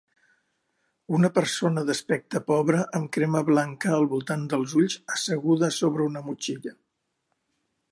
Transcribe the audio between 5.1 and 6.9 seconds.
asseguda sobre una motxilla.